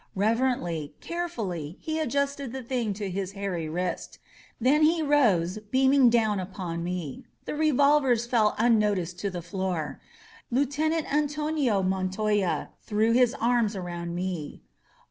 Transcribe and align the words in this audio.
Reverently, 0.15 0.95
carefully, 0.99 1.77
he 1.79 1.99
adjusted 1.99 2.51
the 2.53 2.63
thing 2.63 2.91
to 2.95 3.07
his 3.07 3.33
hairy 3.33 3.69
wrist. 3.69 4.17
Then 4.59 4.81
he 4.81 5.03
rose, 5.03 5.59
beaming 5.69 6.09
down 6.09 6.39
upon 6.39 6.83
me. 6.83 7.23
The 7.45 7.53
revolvers 7.53 8.25
fell 8.25 8.55
unnoticed 8.57 9.19
to 9.19 9.29
the 9.29 9.43
floor. 9.43 10.01
Lieutenant 10.49 11.05
Antonio 11.13 11.83
Montoya 11.83 12.71
threw 12.81 13.11
his 13.11 13.35
arms 13.35 13.75
around 13.75 14.15
me. 14.15 14.63